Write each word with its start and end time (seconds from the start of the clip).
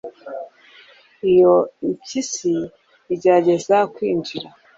iyo 1.31 1.55
impyisi 1.87 2.53
igerageza 3.13 3.77
kwinjira 3.93 4.47